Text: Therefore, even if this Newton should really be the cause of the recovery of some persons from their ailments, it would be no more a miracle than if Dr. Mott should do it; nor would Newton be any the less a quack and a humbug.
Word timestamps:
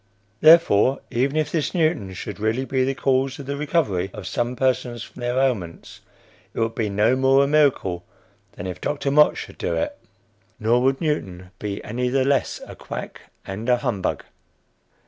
Therefore, 0.39 0.99
even 1.11 1.35
if 1.37 1.51
this 1.51 1.75
Newton 1.75 2.11
should 2.13 2.39
really 2.39 2.65
be 2.65 2.83
the 2.83 2.95
cause 2.95 3.37
of 3.37 3.45
the 3.45 3.55
recovery 3.55 4.09
of 4.15 4.25
some 4.25 4.55
persons 4.55 5.03
from 5.03 5.19
their 5.19 5.37
ailments, 5.37 5.99
it 6.55 6.59
would 6.59 6.73
be 6.73 6.89
no 6.89 7.15
more 7.15 7.43
a 7.43 7.47
miracle 7.47 8.03
than 8.53 8.65
if 8.65 8.81
Dr. 8.81 9.11
Mott 9.11 9.37
should 9.37 9.59
do 9.59 9.75
it; 9.75 9.95
nor 10.59 10.81
would 10.81 11.01
Newton 11.01 11.51
be 11.59 11.83
any 11.83 12.09
the 12.09 12.25
less 12.25 12.59
a 12.65 12.75
quack 12.75 13.31
and 13.45 13.69
a 13.69 13.77
humbug. 13.77 14.23